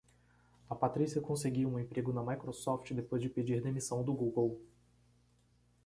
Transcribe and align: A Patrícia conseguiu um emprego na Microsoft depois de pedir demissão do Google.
A 0.67 0.73
Patrícia 0.73 1.21
conseguiu 1.21 1.69
um 1.69 1.77
emprego 1.77 2.11
na 2.11 2.23
Microsoft 2.23 2.91
depois 2.91 3.21
de 3.21 3.29
pedir 3.29 3.61
demissão 3.61 4.01
do 4.03 4.11
Google. 4.11 4.59